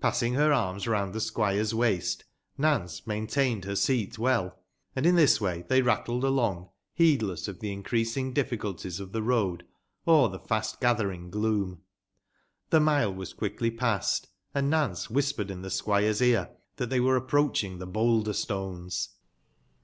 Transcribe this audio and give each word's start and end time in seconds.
Passing 0.00 0.34
ber 0.34 0.52
arms 0.52 0.86
round 0.86 1.12
tbe 1.12 1.20
squire' 1.22 1.58
s 1.60 1.74
waist, 1.74 2.22
Nance 2.56 3.04
maintained 3.04 3.64
ber 3.66 3.74
seat 3.74 4.16
well; 4.16 4.60
and 4.94 5.04
in 5.04 5.16
tbis 5.16 5.40
way 5.40 5.64
tbey 5.68 5.84
rattled 5.84 6.22
along, 6.22 6.68
beedless 6.96 7.48
of 7.48 7.58
tbe 7.58 7.72
increasing 7.72 8.32
difficulties 8.32 9.00
of 9.00 9.10
tbe 9.10 9.26
road, 9.26 9.66
or 10.04 10.28
tbe 10.30 10.46
fast« 10.46 10.80
gatbering 10.80 11.32
gloom. 11.32 11.82
Tbe 12.70 12.80
mile 12.80 13.12
was 13.12 13.32
quickly 13.32 13.72
passed, 13.72 14.28
and 14.54 14.70
Nance 14.70 15.08
wbispered 15.08 15.50
in 15.50 15.62
tbe 15.62 15.72
squire's 15.72 16.22
ear 16.22 16.48
tbat 16.76 16.86
tbey 16.88 17.00
were 17.04 17.16
approacbing 17.16 17.80
tbe 17.80 17.92
Boulder 17.92 18.34
Stones. 18.34 19.14